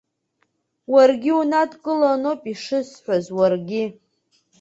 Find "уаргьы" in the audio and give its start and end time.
0.93-1.31, 3.37-3.83